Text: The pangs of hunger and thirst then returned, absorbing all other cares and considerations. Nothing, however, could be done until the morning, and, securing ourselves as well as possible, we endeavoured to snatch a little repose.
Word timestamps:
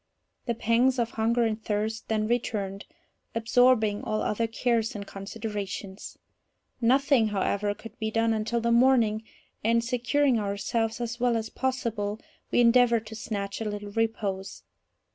The 0.47 0.55
pangs 0.55 0.97
of 0.97 1.11
hunger 1.11 1.43
and 1.45 1.63
thirst 1.63 2.07
then 2.07 2.25
returned, 2.27 2.85
absorbing 3.35 4.03
all 4.03 4.23
other 4.23 4.47
cares 4.47 4.95
and 4.95 5.05
considerations. 5.05 6.17
Nothing, 6.81 7.27
however, 7.27 7.75
could 7.75 7.99
be 7.99 8.09
done 8.09 8.33
until 8.33 8.59
the 8.61 8.71
morning, 8.71 9.21
and, 9.63 9.83
securing 9.83 10.39
ourselves 10.39 10.99
as 11.01 11.19
well 11.19 11.37
as 11.37 11.51
possible, 11.51 12.19
we 12.49 12.61
endeavoured 12.61 13.05
to 13.05 13.15
snatch 13.15 13.61
a 13.61 13.65
little 13.65 13.91
repose. 13.91 14.63